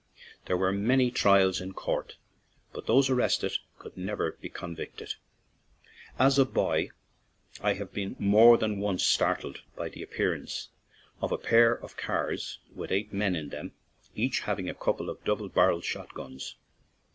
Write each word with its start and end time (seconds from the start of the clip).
There 0.47 0.57
were 0.57 0.71
many 0.71 1.11
trials 1.11 1.61
in 1.61 1.73
court, 1.73 2.15
but 2.73 2.87
those 2.87 3.07
arrested 3.07 3.53
could 3.77 3.95
never 3.95 4.31
be 4.31 4.49
convicted. 4.49 5.13
As 6.17 6.39
a 6.39 6.43
boy 6.45 6.89
I 7.61 7.73
have 7.75 7.93
been 7.93 8.15
more 8.17 8.57
than 8.57 8.79
once 8.79 9.05
startled 9.05 9.61
by 9.75 9.89
the 9.89 10.01
appearance 10.01 10.69
of 11.21 11.31
a 11.31 11.37
pair 11.37 11.73
of 11.73 11.97
cars 11.97 12.57
with 12.73 12.91
eight 12.91 13.13
men 13.13 13.35
on 13.37 13.49
them, 13.49 13.73
each 14.15 14.39
having 14.39 14.67
a 14.67 14.73
couple 14.73 15.07
of 15.07 15.23
double 15.23 15.49
barreled 15.49 15.85
shotguns. 15.85 16.55